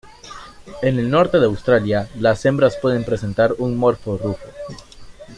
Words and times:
En 0.81 0.97
el 0.97 1.11
norte 1.11 1.37
de 1.39 1.45
Australia 1.45 2.09
las 2.19 2.43
hembras 2.47 2.75
pueden 2.77 3.03
presentar 3.03 3.53
un 3.59 3.77
morfo 3.77 4.17
rufo. 4.17 4.47